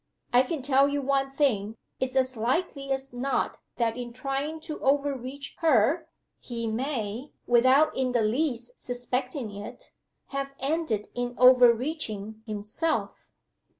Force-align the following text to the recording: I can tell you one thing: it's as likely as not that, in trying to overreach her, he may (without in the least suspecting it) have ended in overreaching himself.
I 0.33 0.41
can 0.41 0.63
tell 0.63 0.89
you 0.89 0.99
one 0.99 1.29
thing: 1.29 1.77
it's 1.99 2.15
as 2.15 2.35
likely 2.35 2.89
as 2.91 3.13
not 3.13 3.59
that, 3.75 3.95
in 3.97 4.13
trying 4.13 4.59
to 4.61 4.79
overreach 4.79 5.53
her, 5.59 6.09
he 6.39 6.65
may 6.65 7.33
(without 7.45 7.95
in 7.95 8.11
the 8.11 8.23
least 8.23 8.79
suspecting 8.79 9.51
it) 9.55 9.91
have 10.29 10.55
ended 10.59 11.09
in 11.13 11.35
overreaching 11.37 12.41
himself. 12.47 13.29